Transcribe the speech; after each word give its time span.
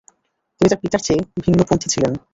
তিনি 0.55 0.67
তার 0.69 0.81
পিতার 0.83 1.01
চেয়ে 1.05 1.21
ভিন্নপন্থি 1.43 1.87
ছিলেন। 1.93 2.13